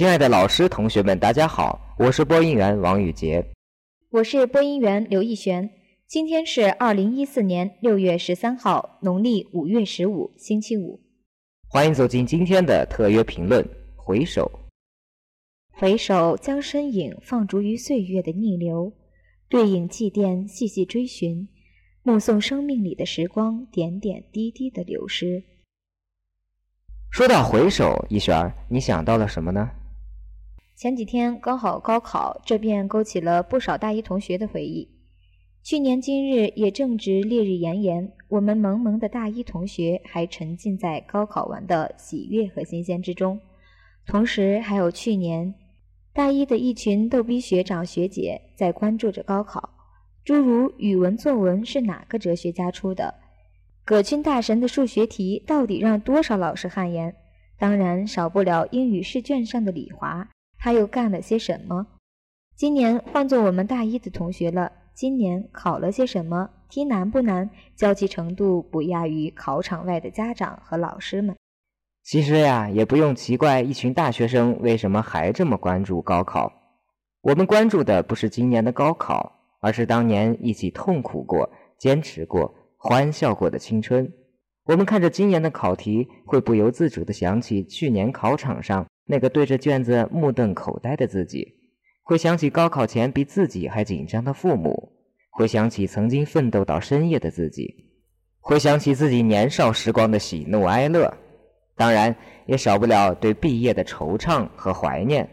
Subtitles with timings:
[0.00, 3.44] 亲爱的老师、同学们，大家好，我是播音员王宇杰，
[4.08, 5.68] 我是播音员刘逸璇。
[6.06, 10.98] 今天是二零一四年六月十三号，农历五月十五，星期五。
[11.68, 13.62] 欢迎走进今天的特约评论。
[13.94, 14.50] 回首，
[15.70, 18.90] 回首将身影放逐于岁月的逆流，
[19.50, 21.46] 对影祭奠，细细追寻，
[22.02, 25.44] 目送生命里的时光点点滴滴的流失。
[27.10, 29.68] 说到回首，一璇儿，你想到了什么呢？
[30.80, 34.88] 前几天刚好高考，这便勾起了不少大一同学的回忆。
[35.62, 43.38] 去年今日也正值烈日炎炎，我们萌萌的大一同学还沉浸在高考完的喜悦和新鲜之中。
[44.06, 45.54] 同时，还有去年
[46.14, 49.68] 大一的一群逗逼学长学姐在关注着高考，
[50.24, 53.16] 诸如语文作文是哪个哲学家出的，
[53.84, 57.14] 葛军大神的数学题到底让多少老师汗颜？
[57.58, 60.26] 当然少不了英语试卷上的李华，
[60.62, 61.86] 他又干了些什么？
[62.54, 64.70] 今年换做我们大一的同学了。
[64.92, 66.50] 今年考了些什么？
[66.68, 67.48] 题难不难？
[67.74, 71.34] 焦急程度不亚于考场外的家长和老师们。
[72.02, 76.52] 其实呀，也不用奇怪，一群大学生为什么还这么关注高考。
[77.22, 84.12] 我们关注的不是今年的高考，而是当年一起痛苦过、坚持过、欢笑过的青春。
[84.64, 91.56] 我们看着今年的考题，会不由自主地想起去年考场上那个对着卷子目瞪口呆的自己。
[92.02, 94.92] 会想起高考前比自己还紧张的父母，
[95.30, 97.72] 会想起曾经奋斗到深夜的自己，
[98.40, 101.16] 会想起自己年少时光的喜怒哀乐，
[101.76, 105.28] 当然也少不了对毕业的惆怅和怀念。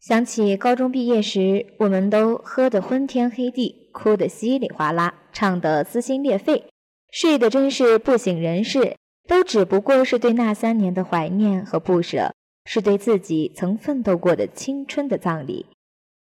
[0.00, 6.64] 想起高中毕业时，我们都喝得昏天黑地，哭得稀里哗啦，唱得撕心裂肺，
[7.10, 12.32] 睡得真是不省人事，都只不过是对那三年的怀念和不舍。
[12.68, 15.66] 是对自己曾奋斗过的青春的葬礼，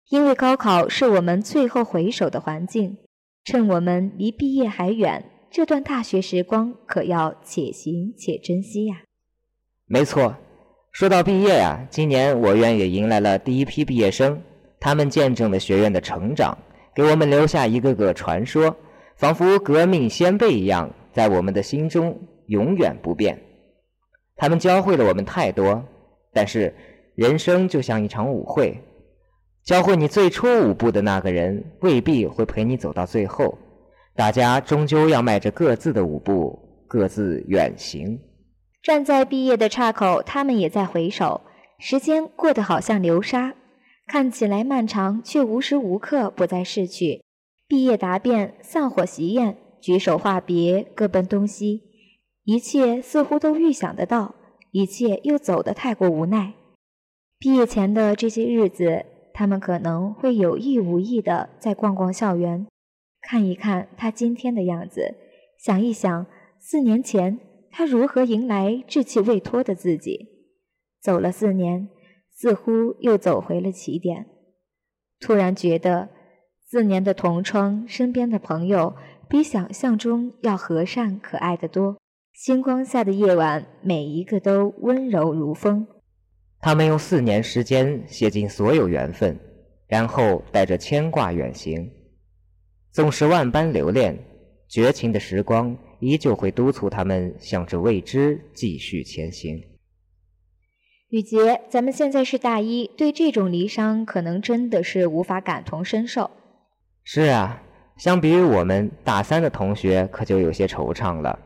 [0.07, 2.95] 因为高考是我们最后回首的环境。
[3.43, 9.01] 趁我们离毕业还远，这段大学时光可要且行且珍惜呀。
[9.85, 10.33] 没错，
[10.93, 14.41] 说到毕业呀，今年我院也迎来了第一批毕业生，
[14.79, 16.57] 他们见证了学院的成长，
[16.95, 18.73] 给我们留下一个个传说，
[19.17, 22.17] 仿佛革命先辈一样，在我们的心中
[22.49, 23.41] 永远不变。
[24.35, 25.83] 他们教会了我们太多。
[26.31, 26.71] 但是，
[27.15, 28.77] 人生就像一场舞会，
[29.63, 33.57] 教会你最初舞步的那个人未必会陪你走到最后，
[34.15, 38.19] 大家终究要迈着各自的舞步，各自远行。
[38.83, 41.41] 站在毕业的岔口，他们也在回首。
[41.79, 43.55] 时间过得好像流沙，
[44.05, 47.23] 看起来漫长，却无时无刻不在逝去。
[47.67, 51.81] 毕业答辩、散伙席宴、举手话别，各奔东西，
[52.49, 54.33] 一切似乎都预想得到。
[54.71, 56.53] 一切又走得太过无奈。
[57.37, 59.05] 毕业前的这些日子，
[59.35, 62.65] 他们可能会有意无意的再逛逛校园，
[63.21, 65.13] 看一看他今天的样子，
[65.59, 66.25] 想一想
[66.59, 67.39] 四年前
[67.69, 70.27] 他如何迎来稚气未脱的自己。
[70.99, 71.87] 走了四年，
[72.33, 74.25] 似乎又走回了起点。
[75.19, 76.09] 突然觉得，
[76.67, 78.95] 四年的同窗，身边的朋友，
[79.29, 81.97] 比想象中要和善可爱的多。
[82.39, 85.85] 星光下的夜晚，每一个都温柔如风。
[86.61, 89.37] 他们用四年时间写尽所有缘分，
[89.87, 91.91] 然后带着牵挂远行。
[92.93, 94.17] 纵使万般留恋，
[94.69, 99.61] 绝情的时光依旧会督促他们向着未知继续前行。
[101.09, 106.31] 雨杰，咱们现在是大一，对这种离殇可能真的是无法感同身受。
[107.03, 107.61] 是啊，
[107.97, 111.37] 相比于我们大三的同学，可就有些惆怅了。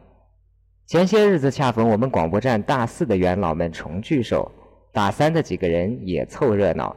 [0.94, 4.52] 前些日子恰逢我们广播站大四的元老们重聚首，
[4.92, 6.96] 大三的几个人也凑热闹。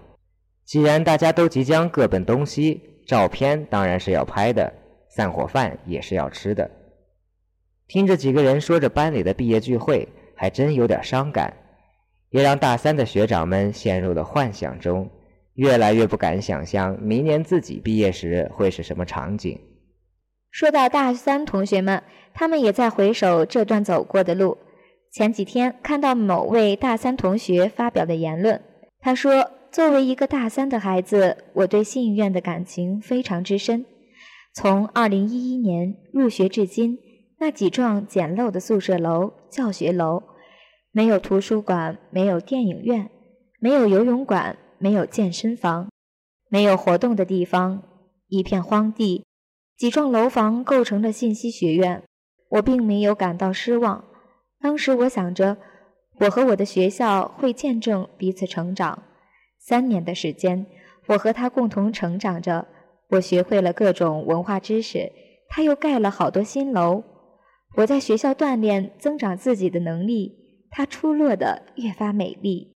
[0.66, 4.70] 既然大家都即将各奔东西，照片当然是要拍的，
[5.08, 6.70] 散伙饭也是要吃的。
[7.88, 11.56] 听着几个人说着班里的毕业聚会，还真有点伤感，
[12.28, 15.08] 也让大三的学长们陷入了幻想中，
[15.54, 19.58] 越来越不敢想象明年自己毕业时会是什么场景。
[20.50, 22.02] 说到大三同学们，
[22.32, 24.58] 他们也在回首这段走过的路。
[25.12, 28.60] 前几天看到某位大三同学发表的言论，
[29.00, 33.84] 他说：“作为一个大三的孩子，我对信院的感情非常之深。
[34.54, 36.98] 从2011年入学至今，
[37.38, 40.22] 那几幢简陋的宿舍楼、教学楼，
[40.90, 43.10] 没有图书馆，没有电影院，
[43.60, 45.90] 没有游泳馆，没有健身房，
[46.48, 47.82] 没有活动的地方，
[48.28, 49.24] 一片荒地。”
[49.76, 52.02] 几幢楼房构成了信息学院，
[52.48, 54.04] 我并没有感到失望。
[54.58, 55.58] 当时我想着，
[56.20, 59.02] 我和我的学校会见证彼此成长。
[59.58, 60.64] 三年的时间，
[61.08, 62.68] 我和他共同成长着。
[63.10, 65.12] 我学会了各种文化知识，
[65.48, 67.04] 他又盖了好多新楼。
[67.76, 72.72] 我在学校锻炼，增长自己的能力，他出落得越发美丽。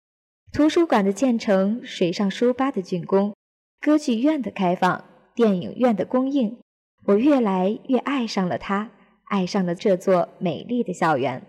[0.52, 3.34] 图书馆的建成，水上书吧的竣工，
[3.80, 5.04] 歌剧院的开放，
[5.34, 6.58] 电影院的供应，
[7.04, 8.90] 我越来越爱上了他，
[9.24, 11.42] 爱上了这座美丽的校园。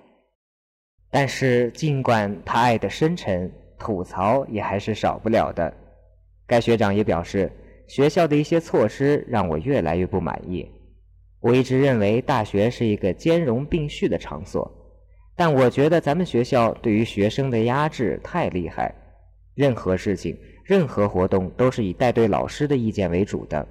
[1.10, 5.74] 但是，尽管他爱得深沉，吐槽也还是少不了的。
[6.48, 7.52] 该学长也表示。
[7.88, 10.66] 学校的一些措施让我越来越不满意。
[11.42, 14.72] 我一直认为大学是一个兼容并蓄的场所，
[15.36, 18.96] 但我觉得咱们学校对于学生的压制太厉害。
[19.56, 23.68] 任何事情、任何活动都是以带队老师的意见为主的，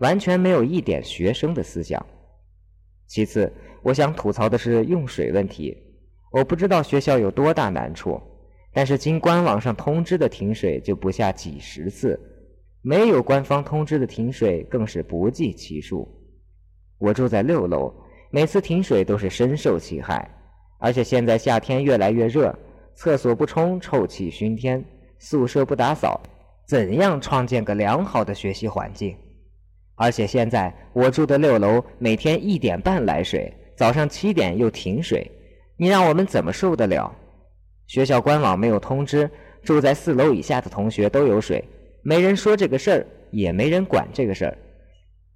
[0.00, 2.04] 完全没有一点学生的思想。
[3.06, 3.50] 其次，
[3.82, 5.76] 我想吐槽的是用水问题。
[6.30, 8.20] 我不知道学校有多大难处，
[8.72, 12.18] 但是经官网上通知的停水就不下几十次。
[12.82, 16.08] 没有官方通知的停水更是不计其数。
[16.98, 17.92] 我住在六楼，
[18.30, 20.28] 每次停水都是深受其害。
[20.78, 22.58] 而且现在夏天越来越热，
[22.94, 24.82] 厕所不冲，臭气熏天；
[25.18, 26.18] 宿舍不打扫，
[26.66, 29.14] 怎样创建个良好的学习环境？
[30.00, 35.30] 而且现在我住的六楼每天一点半来水，早上七点又停水，
[35.76, 37.14] 你让我们怎么受得了？
[37.86, 39.30] 学校官网没有通知，
[39.62, 41.62] 住在四楼以下的同学都有水。
[42.02, 44.56] 没人说这个事儿，也没人管这个事儿，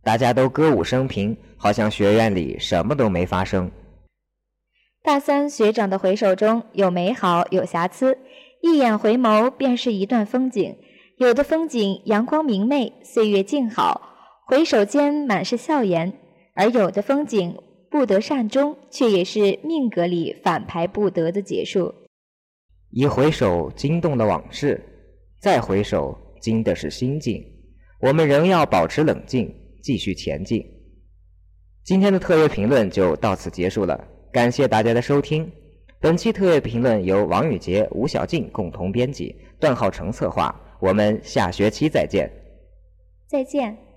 [0.03, 3.71] 大家都歌舞升平，好像学院里什么都没发生。
[5.03, 8.17] 大三学长的回首中有美好，有瑕疵，
[8.63, 10.75] 一眼回眸便是一段风景。
[11.19, 14.14] 有的风景阳光明媚，岁月静好，
[14.47, 16.13] 回首间满是笑颜；
[16.55, 17.59] 而有的风景
[17.91, 21.95] 不得善终，却也是命格里反排不得的结束。
[22.91, 24.81] 一回首惊动了往事，
[25.41, 26.17] 再回首。
[26.41, 27.43] 惊的是心境，
[28.03, 29.51] 我们仍要保持冷静，
[29.83, 30.63] 继续前进。
[31.83, 33.99] 今天的特约评论就到此结束了，
[34.31, 35.51] 感谢大家的收听。
[35.99, 40.55] 本期特约评论由王宇杰、吴小静共同编辑，段浩成策划。
[40.83, 42.31] 我们下学期再见。
[43.27, 43.94] 再见。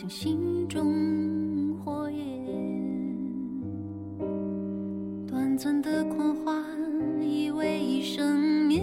[0.00, 2.24] 像心中火焰，
[5.26, 6.64] 短暂的狂欢
[7.20, 8.80] 以为一生灭，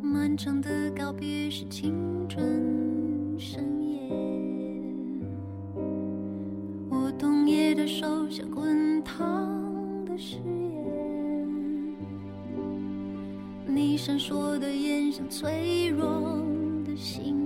[0.00, 4.08] 漫长的告别是青春盛宴，
[6.88, 9.46] 我冬夜的手像滚烫
[10.06, 10.16] 的。
[10.16, 11.94] 誓言，
[13.66, 16.08] 你闪烁的眼像脆弱
[16.82, 17.36] 的心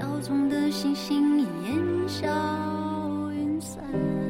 [0.00, 2.26] 骄纵的星星已烟消
[3.32, 4.29] 云散。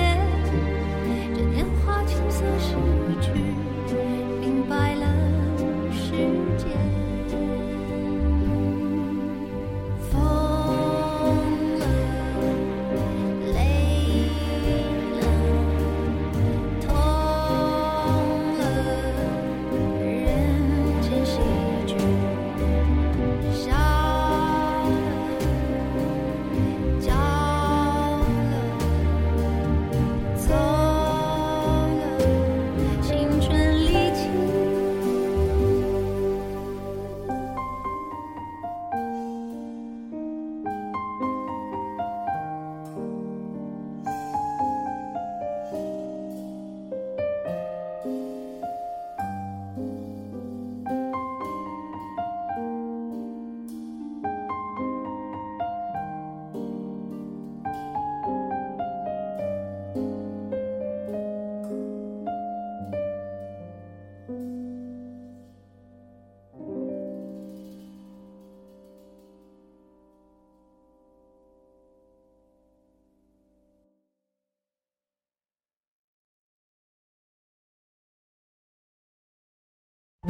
[80.23, 80.29] 又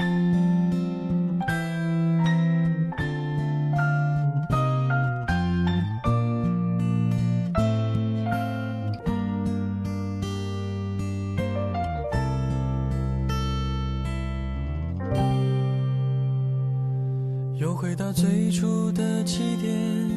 [17.76, 20.10] 回到最初的起点，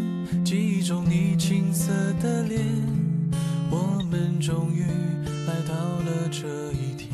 [0.45, 2.63] 记忆中你青涩的脸，
[3.73, 4.85] 我们终于
[5.49, 7.14] 来到了这一天。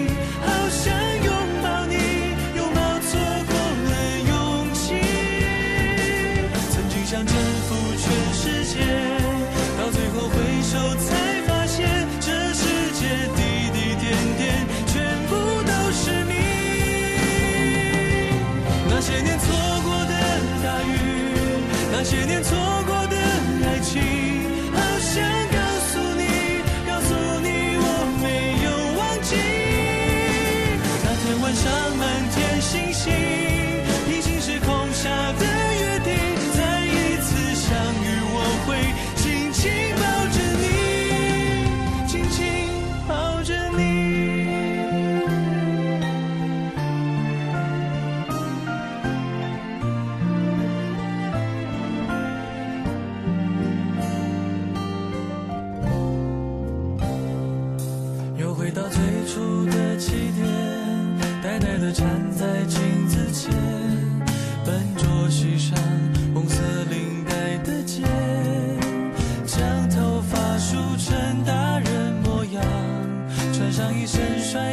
[19.21, 20.13] 那些年错过的
[20.63, 20.97] 大雨
[21.91, 22.70] 那些年错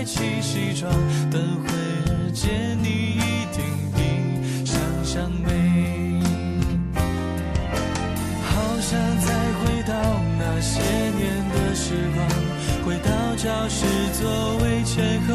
[0.09, 0.91] 起西装
[1.31, 2.51] 等会儿见
[2.83, 3.63] 你一定
[3.95, 6.19] 比想象美。
[8.43, 9.93] 好想再回到
[10.39, 12.27] 那些年的时光
[12.87, 13.85] 回到教室
[14.19, 15.35] 座位前后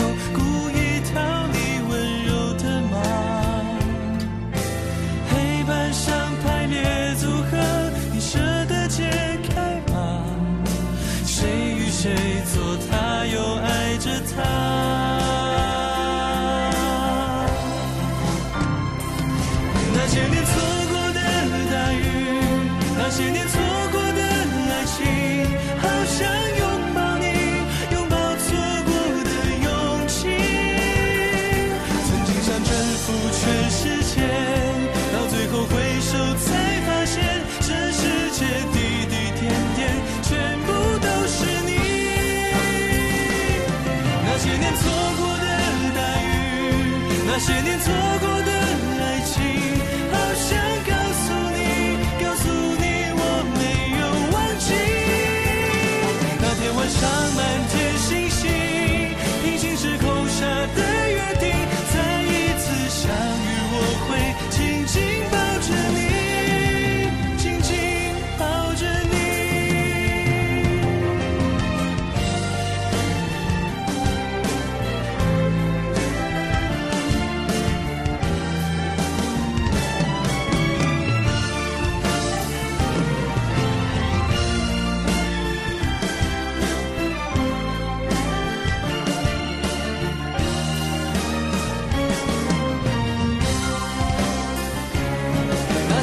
[23.15, 23.62] 这些年。